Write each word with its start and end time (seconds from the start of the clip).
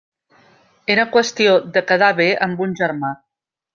Era 0.93 1.05
qüestió 1.15 1.53
de 1.75 1.85
quedar 1.91 2.11
bé 2.21 2.29
amb 2.47 2.65
un 2.67 2.75
germà. 2.81 3.13